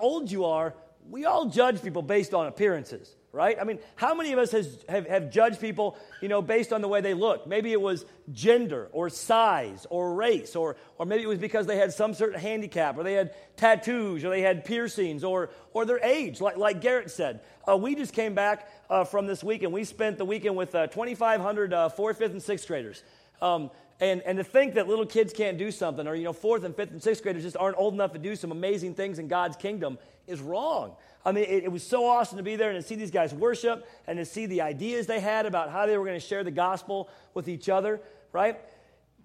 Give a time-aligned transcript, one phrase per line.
[0.00, 0.74] old you are,
[1.08, 3.56] we all judge people based on appearances, right?
[3.60, 6.82] I mean, how many of us has, have, have judged people, you know, based on
[6.82, 7.46] the way they look?
[7.46, 11.76] Maybe it was gender or size or race, or, or maybe it was because they
[11.76, 16.00] had some certain handicap, or they had tattoos, or they had piercings, or, or their
[16.00, 17.40] age, like, like Garrett said.
[17.68, 19.72] Uh, we just came back uh, from this weekend.
[19.72, 23.02] We spent the weekend with uh, 2,500 uh, fourth, fifth, and sixth graders.
[23.40, 23.70] Um,
[24.00, 26.74] and, and to think that little kids can't do something, or, you know, fourth and
[26.74, 29.56] fifth and sixth graders just aren't old enough to do some amazing things in God's
[29.56, 30.94] kingdom is wrong.
[31.24, 33.34] I mean, it, it, was so awesome to be there and to see these guys
[33.34, 36.44] worship and to see the ideas they had about how they were going to share
[36.44, 38.00] the gospel with each other,
[38.32, 38.58] right?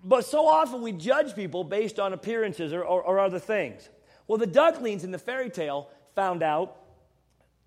[0.03, 3.89] But so often we judge people based on appearances or, or, or other things.
[4.27, 6.75] Well, the ducklings in the fairy tale found out,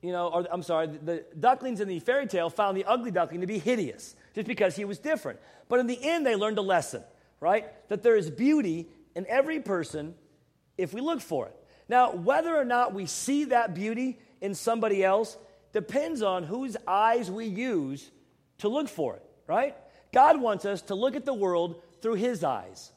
[0.03, 3.11] you know, or I'm sorry, the, the ducklings in the fairy tale found the ugly
[3.11, 5.41] duckling to be hideous just because he was different.
[5.69, 7.03] But in the end, they learned a lesson,
[7.41, 7.67] right?
[7.89, 10.15] That there is beauty in every person
[10.77, 11.57] if we look for it.
[11.89, 15.37] Now, whether or not we see that beauty in somebody else
[15.73, 18.13] depends on whose eyes we use
[18.59, 19.75] to look for it, right?
[20.13, 22.93] God wants us to look at the world through his eyes.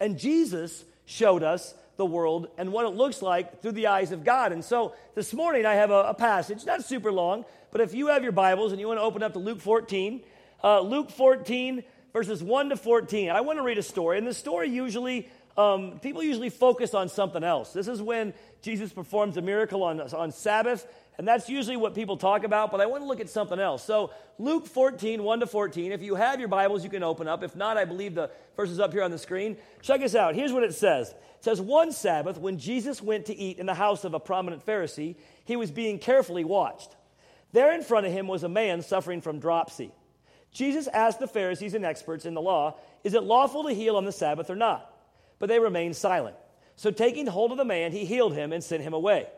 [0.00, 4.24] And Jesus showed us the world and what it looks like through the eyes of
[4.24, 4.50] God.
[4.50, 7.44] And so this morning I have a, a passage, not super long,
[7.74, 10.22] but if you have your Bibles and you want to open up to Luke 14,
[10.62, 14.16] uh, Luke 14, verses 1 to 14, I want to read a story.
[14.16, 17.72] And the story usually um, people usually focus on something else.
[17.72, 20.86] This is when Jesus performs a miracle on, on Sabbath,
[21.18, 23.84] and that's usually what people talk about, but I want to look at something else.
[23.84, 25.90] So, Luke 14, 1 to 14.
[25.90, 27.42] If you have your Bibles, you can open up.
[27.42, 29.56] If not, I believe the verses up here on the screen.
[29.82, 30.36] Check this out.
[30.36, 33.74] Here's what it says It says, One Sabbath, when Jesus went to eat in the
[33.74, 36.96] house of a prominent Pharisee, he was being carefully watched.
[37.54, 39.92] There in front of him was a man suffering from dropsy.
[40.50, 44.04] Jesus asked the Pharisees and experts in the law, Is it lawful to heal on
[44.04, 44.90] the Sabbath or not?
[45.38, 46.36] but they remained silent.
[46.76, 49.28] So, taking hold of the man, he healed him and sent him away.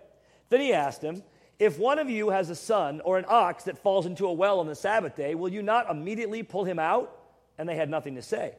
[0.49, 1.23] Then he asked him,
[1.59, 4.61] If one of you has a son or an ox that falls into a well
[4.61, 7.15] on the Sabbath day, will you not immediately pull him out?
[7.59, 8.55] And they had nothing to say.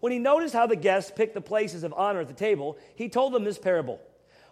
[0.00, 3.08] When he noticed how the guests picked the places of honor at the table, he
[3.08, 4.00] told them this parable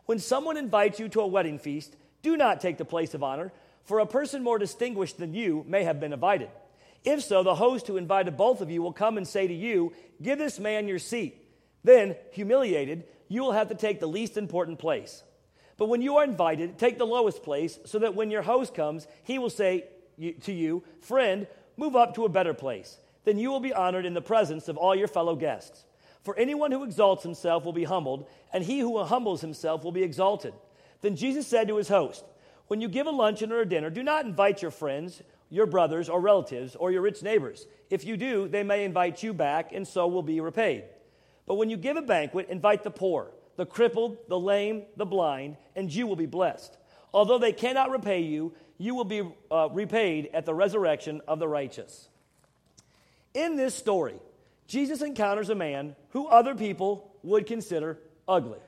[0.06, 3.52] When someone invites you to a wedding feast, do not take the place of honor,
[3.90, 6.48] for a person more distinguished than you may have been invited.
[7.02, 9.92] If so, the host who invited both of you will come and say to you,
[10.22, 11.44] Give this man your seat.
[11.82, 15.24] Then, humiliated, you will have to take the least important place.
[15.76, 19.08] But when you are invited, take the lowest place so that when your host comes,
[19.24, 19.86] he will say
[20.42, 22.96] to you, Friend, move up to a better place.
[23.24, 25.84] Then you will be honored in the presence of all your fellow guests.
[26.22, 30.04] For anyone who exalts himself will be humbled, and he who humbles himself will be
[30.04, 30.54] exalted.
[31.00, 32.24] Then Jesus said to his host,
[32.70, 36.08] When you give a luncheon or a dinner, do not invite your friends, your brothers
[36.08, 37.66] or relatives, or your rich neighbors.
[37.90, 40.84] If you do, they may invite you back, and so will be repaid.
[41.46, 45.56] But when you give a banquet, invite the poor, the crippled, the lame, the blind,
[45.74, 46.78] and you will be blessed.
[47.12, 51.48] Although they cannot repay you, you will be uh, repaid at the resurrection of the
[51.48, 52.08] righteous.
[53.34, 54.20] In this story,
[54.68, 57.98] Jesus encounters a man who other people would consider
[58.28, 58.60] ugly.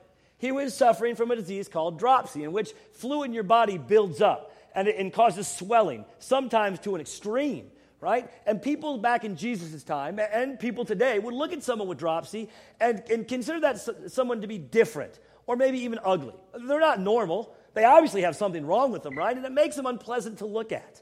[0.42, 4.20] He was suffering from a disease called dropsy, in which fluid in your body builds
[4.20, 7.70] up and and causes swelling, sometimes to an extreme
[8.00, 8.28] right?
[8.46, 12.48] And people back in Jesus' time and people today would look at someone with dropsy
[12.80, 13.78] and, and consider that
[14.10, 16.34] someone to be different or maybe even ugly.
[16.52, 17.54] They're not normal.
[17.74, 19.36] They obviously have something wrong with them, right?
[19.36, 21.00] And it makes them unpleasant to look at,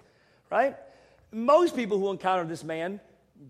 [0.50, 0.76] right?
[1.32, 3.00] Most people who encountered this man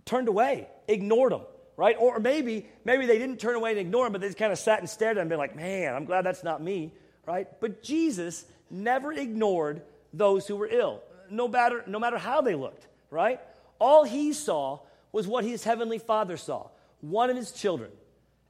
[0.05, 1.41] turned away, ignored him,
[1.80, 1.96] right?
[1.98, 4.58] Or maybe, maybe they didn't turn away and ignore him, but they just kind of
[4.58, 6.92] sat and stared at him and be like, man, I'm glad that's not me,
[7.26, 7.48] right?
[7.60, 9.82] But Jesus never ignored
[10.12, 13.41] those who were ill, no matter, no matter how they looked right?
[13.78, 14.80] All he saw
[15.12, 16.68] was what his heavenly father saw
[17.00, 17.91] one of his children.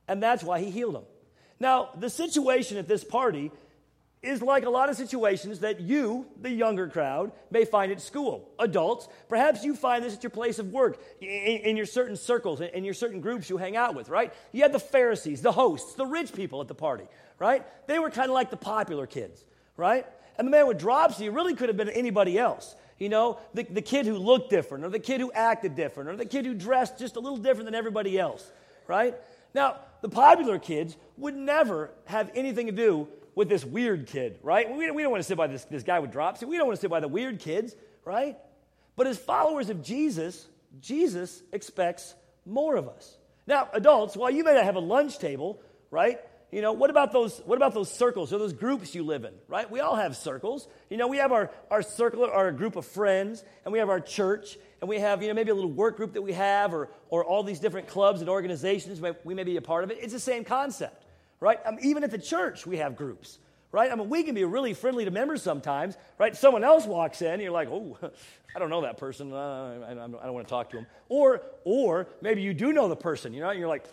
[0.07, 1.05] And that's why he healed him.
[1.59, 3.51] Now, the situation at this party
[4.23, 8.51] is like a lot of situations that you, the younger crowd, may find at school.
[8.59, 12.61] Adults, perhaps you find this at your place of work, in, in, your certain circles,
[12.61, 14.33] in your certain groups you hang out with, right?
[14.53, 17.05] You had the Pharisees, the hosts, the rich people at the party,
[17.39, 17.65] right?
[17.87, 19.43] They were kind of like the popular kids,
[19.79, 20.05] right?
[20.37, 22.75] And the man with dropsy really could have been anybody else.
[22.99, 26.17] You know, the, the kid who looked different, or the kid who acted different, or
[26.17, 28.53] the kid who dressed just a little different than everybody else,
[28.87, 29.15] right?
[29.55, 34.71] Now, the popular kids would never have anything to do with this weird kid, right?
[34.71, 36.47] We, we don't want to sit by this, this guy with dropsy.
[36.47, 37.75] We don't want to sit by the weird kids,
[38.05, 38.37] right?
[38.97, 40.47] But as followers of Jesus,
[40.81, 43.17] Jesus expects more of us.
[43.47, 45.61] Now, adults, while you may not have a lunch table,
[45.91, 46.21] right?
[46.53, 49.33] You know, what about those, what about those circles or those groups you live in,
[49.47, 49.71] right?
[49.71, 50.67] We all have circles.
[50.89, 54.01] You know, we have our, our circle, our group of friends, and we have our
[54.01, 56.89] church, and we have, you know, maybe a little work group that we have, or,
[57.09, 59.99] or all these different clubs and organizations we may be a part of it.
[60.01, 61.05] It's the same concept,
[61.41, 61.59] right?
[61.65, 63.39] Um, even at the church, we have groups,
[63.73, 63.91] right?
[63.91, 66.37] I mean, we can be really friendly to members sometimes, right?
[66.37, 67.99] Someone else walks in, and you're like, oh,
[68.55, 69.33] I don't know that person.
[69.33, 70.87] Uh, I, I, don't want to talk to him.
[71.09, 73.85] Or, or maybe you do know the person, you know, and you're like,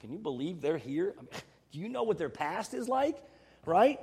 [0.00, 1.14] can you believe they're here?
[1.16, 1.30] I mean,
[1.72, 3.16] do you know what their past is like,
[3.64, 4.00] right?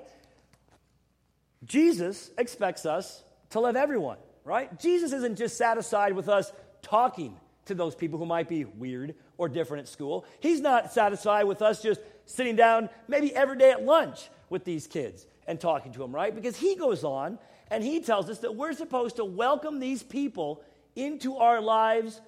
[1.66, 3.22] Jesus expects us
[3.52, 4.80] to love everyone, right?
[4.80, 6.52] Jesus isn't just satisfied with us
[6.82, 7.36] talking
[7.70, 10.26] to those people who might be weird or different at school.
[10.40, 14.86] He's not satisfied with us just sitting down maybe every day at lunch with these
[14.86, 16.34] kids and talking to them, right?
[16.36, 17.40] Because he goes on
[17.72, 20.64] and he tells us that we're supposed to welcome these people
[20.96, 22.20] into our lives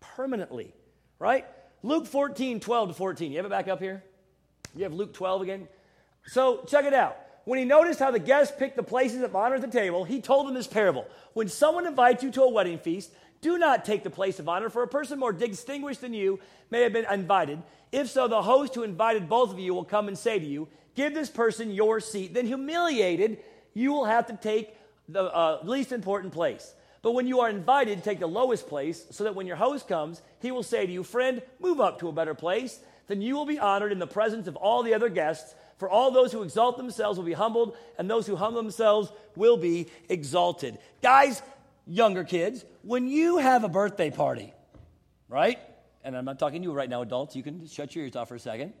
[0.00, 0.74] permanently,
[1.18, 1.46] right?
[1.82, 3.32] Luke 14, 12 to 14.
[3.32, 4.04] You have it back up here?
[4.76, 5.68] You have Luke 12 again?
[6.26, 7.16] So check it out.
[7.44, 10.20] When he noticed how the guests picked the places of honor at the table, he
[10.20, 11.06] told them this parable.
[11.32, 13.10] When someone invites you to a wedding feast,
[13.40, 16.40] do not take the place of honor, for a person more distinguished than you
[16.70, 17.62] may have been invited.
[17.92, 20.68] If so, the host who invited both of you will come and say to you,
[20.94, 22.34] Give this person your seat.
[22.34, 23.38] Then, humiliated,
[23.74, 24.74] you will have to take
[25.08, 26.74] the uh, least important place.
[27.02, 30.20] But when you are invited, take the lowest place, so that when your host comes,
[30.40, 32.78] he will say to you, Friend, move up to a better place.
[33.06, 35.54] Then you will be honored in the presence of all the other guests.
[35.78, 39.56] For all those who exalt themselves will be humbled, and those who humble themselves will
[39.56, 40.78] be exalted.
[41.02, 41.40] Guys,
[41.90, 44.54] younger kids, when you have a birthday party,
[45.28, 45.58] right?
[46.04, 48.28] And I'm not talking to you right now, adults, you can shut your ears off
[48.28, 48.72] for a second.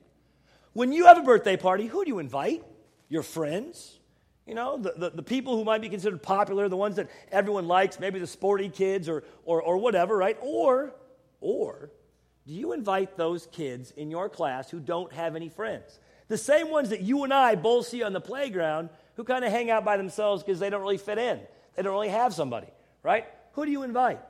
[0.72, 2.64] When you have a birthday party, who do you invite?
[3.08, 3.98] Your friends?
[4.46, 7.66] You know, the, the, the, people who might be considered popular, the ones that everyone
[7.66, 10.38] likes, maybe the sporty kids or, or, or whatever, right?
[10.40, 10.94] Or,
[11.40, 11.90] or,
[12.46, 15.98] do you invite those kids in your class who don't have any friends?
[16.28, 19.50] The same ones that you and I both see on the playground who kind of
[19.50, 21.40] hang out by themselves because they don't really fit in.
[21.74, 22.68] They don't really have somebody
[23.02, 23.26] right?
[23.52, 24.20] Who do you invite?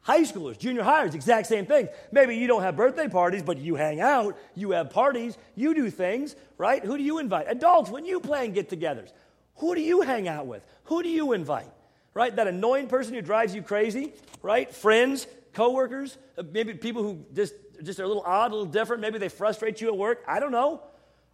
[0.00, 1.88] High schoolers, junior hires, exact same thing.
[2.12, 5.88] Maybe you don't have birthday parties, but you hang out, you have parties, you do
[5.88, 6.84] things, right?
[6.84, 7.46] Who do you invite?
[7.48, 9.12] Adults, when you plan get togethers,
[9.56, 10.66] who do you hang out with?
[10.84, 11.70] Who do you invite?
[12.12, 12.36] Right?
[12.36, 14.12] That annoying person who drives you crazy,
[14.42, 14.72] right?
[14.72, 19.00] Friends, coworkers, uh, maybe people who just, just are a little odd, a little different.
[19.00, 20.22] Maybe they frustrate you at work.
[20.28, 20.82] I don't know,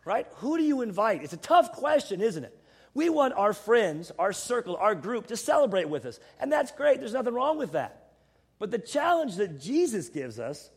[0.04, 0.26] right?
[0.36, 1.24] Who do you invite?
[1.24, 2.56] It's a tough question, isn't it?
[2.94, 6.18] We want our friends, our circle, our group to celebrate with us.
[6.40, 6.98] And that's great.
[6.98, 8.10] There's nothing wrong with that.
[8.58, 10.70] But the challenge that Jesus gives us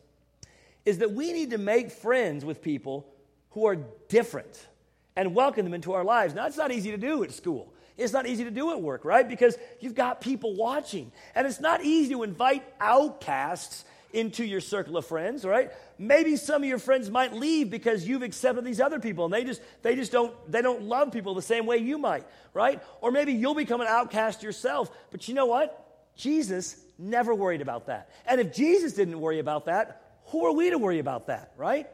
[0.86, 3.08] is that we need to make friends with people
[3.52, 3.78] who are
[4.10, 4.68] different
[5.16, 6.34] and welcome them into our lives.
[6.34, 7.74] Now, it's not easy to do at school.
[7.98, 9.28] It's not easy to do at work, right?
[9.28, 11.12] Because you've got people watching.
[11.36, 15.72] And it's not easy to invite outcasts into your circle of friends, right?
[15.98, 19.44] Maybe some of your friends might leave because you've accepted these other people and they
[19.44, 22.82] just they just don't they don't love people the same way you might, right?
[23.02, 24.92] Or maybe you'll become an outcast yourself.
[25.12, 25.80] But you know what?
[26.16, 28.12] Jesus never worried about that.
[28.26, 31.90] And if Jesus didn't worry about that, who are we to worry about that, right?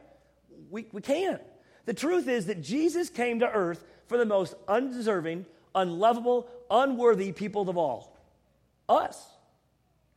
[0.70, 1.40] We, we can't.
[1.86, 7.68] The truth is that Jesus came to earth for the most undeserving, unlovable, unworthy people
[7.68, 8.16] of all
[8.88, 9.24] us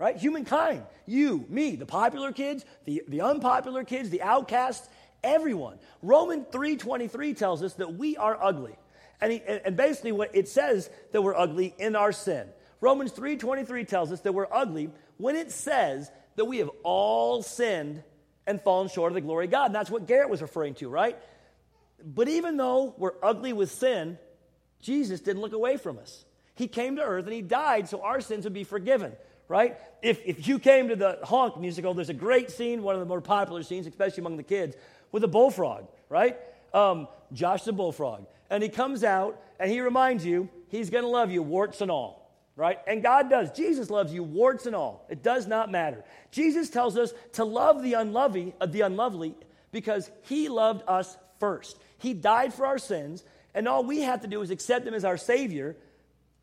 [0.04, 0.18] right?
[0.18, 4.90] Humankind, you, me, the popular kids, the, the unpopular kids, the outcasts,
[5.24, 5.80] everyone.
[6.02, 8.76] Romans 3.23 tells us that we are ugly.
[9.22, 12.50] And, he, and basically what it says that we're ugly in our sin.
[12.82, 18.04] Romans 3.23 tells us that we're ugly when it says that we have all sinned
[18.46, 19.68] and fallen short of the glory of God.
[19.68, 21.18] And that's what Garrett was referring to, right?
[22.04, 24.18] But even though we're ugly with sin,
[24.82, 26.26] Jesus didn't look away from us.
[26.56, 29.14] He came to earth and he died so our sins would be forgiven
[29.48, 29.78] right?
[30.02, 33.08] If, if you came to the Honk musical, there's a great scene, one of the
[33.08, 34.76] more popular scenes, especially among the kids,
[35.12, 36.38] with a bullfrog, right?
[36.74, 38.26] Um, Josh the bullfrog.
[38.50, 41.92] And he comes out and he reminds you he's going to love you, warts and
[41.92, 42.80] all, right?
[42.88, 43.52] And God does.
[43.52, 45.06] Jesus loves you, warts and all.
[45.10, 46.04] It does not matter.
[46.32, 49.36] Jesus tells us to love the unlovely, uh, the unlovely
[49.72, 51.78] because he loved us first.
[51.98, 53.24] He died for our sins,
[53.54, 55.76] and all we have to do is accept him as our Savior,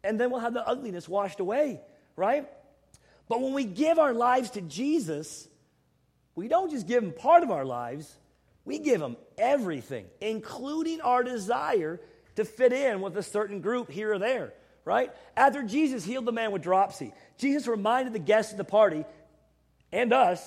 [0.02, 1.80] and then we'll have the ugliness washed away,
[2.16, 2.48] right?
[3.30, 5.46] But when we give our lives to Jesus,
[6.34, 8.12] we don't just give him part of our lives,
[8.64, 12.00] we give him everything, including our desire
[12.34, 14.52] to fit in with a certain group here or there,
[14.84, 15.12] right?
[15.36, 19.04] After Jesus healed the man with dropsy, Jesus reminded the guests at the party
[19.92, 20.44] and us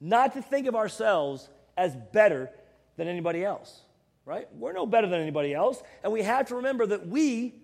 [0.00, 1.46] not to think of ourselves
[1.76, 2.48] as better
[2.96, 3.82] than anybody else,
[4.24, 4.48] right?
[4.54, 5.82] We're no better than anybody else.
[6.02, 7.56] And we have to remember that we,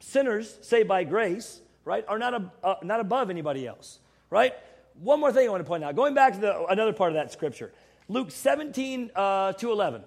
[0.00, 3.98] sinners saved by grace, right, are not, a, uh, not above anybody else,
[4.30, 4.54] right?
[4.94, 5.96] One more thing I want to point out.
[5.96, 7.72] Going back to the, another part of that scripture,
[8.08, 10.02] Luke 17 uh, to 11.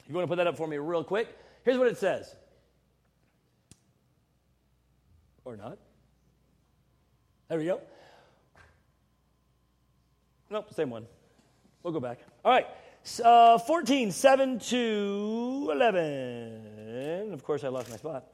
[0.00, 1.28] If you want to put that up for me real quick,
[1.64, 2.34] here's what it says.
[5.44, 5.78] Or not.
[7.48, 7.80] There we go.
[10.50, 11.06] Nope, same one.
[11.82, 12.18] We'll go back.
[12.44, 12.66] All right.
[13.22, 17.32] Uh, 14, 7 to 11.
[17.32, 18.24] Of course, I lost my spot.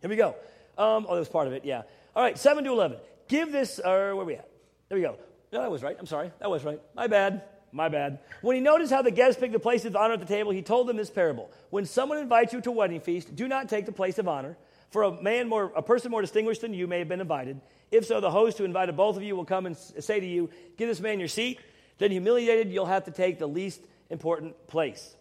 [0.00, 0.34] Here we go.
[0.76, 1.82] Um, oh, that was part of it, yeah.
[2.16, 2.96] All right, 7 to 11.
[3.28, 4.48] Give this, or where are we at?
[4.88, 5.18] There we go.
[5.52, 5.94] No, that was right.
[5.98, 6.32] I'm sorry.
[6.40, 6.80] That was right.
[6.94, 7.42] My bad.
[7.72, 8.20] My bad.
[8.40, 10.62] When he noticed how the guests picked the place of honor at the table, he
[10.62, 11.50] told them this parable.
[11.68, 14.56] When someone invites you to a wedding feast, do not take the place of honor,
[14.90, 17.60] for a man more, a person more distinguished than you may have been invited.
[17.90, 20.48] If so, the host who invited both of you will come and say to you,
[20.78, 21.60] Give this man your seat.
[21.98, 25.14] Then, humiliated, you'll have to take the least important place.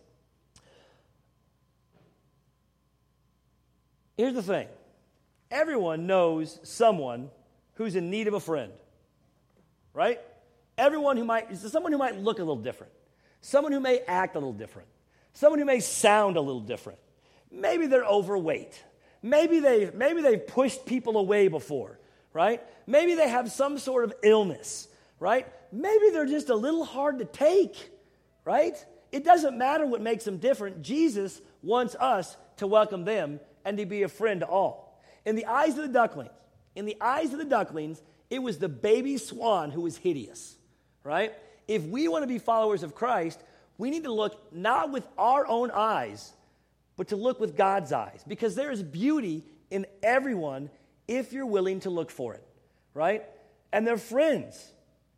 [4.16, 4.70] Here's the thing
[5.52, 7.30] everyone knows someone
[7.76, 8.72] who's in need of a friend,
[9.94, 10.20] right?
[10.78, 12.92] Everyone who might, someone who might look a little different,
[13.42, 14.88] someone who may act a little different,
[15.34, 17.00] someone who may sound a little different.
[17.52, 18.84] Maybe they're overweight.
[19.22, 22.00] Maybe they've, maybe they've pushed people away before,
[22.34, 22.62] right?
[22.86, 24.88] Maybe they have some sort of illness,
[25.20, 25.48] right?
[25.72, 27.92] Maybe they're just a little hard to take,
[28.44, 28.76] right?
[29.12, 30.82] It doesn't matter what makes them different.
[30.82, 34.85] Jesus wants us to welcome them and to be a friend to all.
[35.26, 36.32] In the eyes of the ducklings,
[36.76, 40.56] in the eyes of the ducklings, it was the baby swan who was hideous,
[41.04, 41.34] right?
[41.68, 43.42] If we want to be followers of Christ,
[43.78, 46.34] we need to look not with our own eyes,
[46.96, 50.70] but to look with God's eyes because there is beauty in everyone
[51.08, 52.44] if you're willing to look for it,
[52.94, 53.24] right?
[53.74, 54.72] And they're friends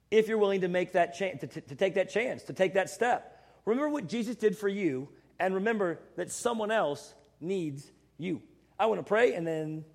[0.09, 2.73] if you're willing to make that chance, to, to, to take that chance, to take
[2.73, 3.45] that step.
[3.65, 5.09] Remember what Jesus did for you,
[5.39, 8.41] and remember that someone else needs you.
[8.79, 9.85] I want to pray, and then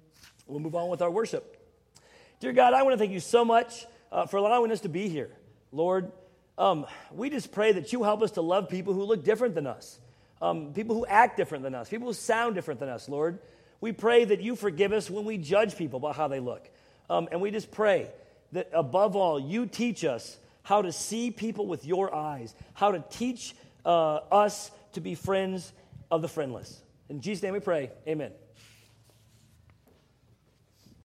[0.47, 1.59] we'll move on with our worship.
[2.41, 5.09] Dear God, I want to thank you so much uh, for allowing us to be
[5.09, 5.31] here.
[5.71, 6.13] Lord,
[6.59, 9.67] um, we just pray that you help us to love people who look different than
[9.67, 9.99] us,
[10.41, 13.39] um, people who act different than us, people who sound different than us, Lord.
[13.81, 16.69] We pray that you forgive us when we judge people by how they look.
[17.11, 18.11] Um, and we just pray
[18.53, 23.03] that above all, you teach us how to see people with your eyes, how to
[23.11, 25.73] teach uh, us to be friends
[26.11, 26.81] of the friendless.
[27.09, 27.91] In Jesus' name we pray.
[28.07, 28.33] Amen.